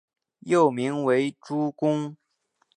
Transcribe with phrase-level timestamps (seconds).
[0.39, 2.17] 幼名为珠宫。